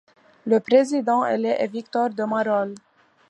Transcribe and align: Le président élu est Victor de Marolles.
Le 0.47 0.59
président 0.59 1.23
élu 1.27 1.45
est 1.49 1.67
Victor 1.67 2.09
de 2.09 2.23
Marolles. 2.23 2.73